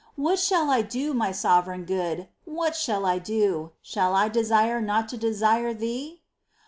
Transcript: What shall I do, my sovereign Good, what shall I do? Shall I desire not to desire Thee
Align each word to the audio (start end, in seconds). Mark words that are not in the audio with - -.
What 0.15 0.39
shall 0.39 0.71
I 0.71 0.81
do, 0.81 1.13
my 1.13 1.31
sovereign 1.31 1.85
Good, 1.85 2.27
what 2.43 2.75
shall 2.75 3.05
I 3.05 3.19
do? 3.19 3.73
Shall 3.83 4.15
I 4.15 4.29
desire 4.29 4.81
not 4.81 5.07
to 5.09 5.15
desire 5.17 5.75
Thee 5.75 6.23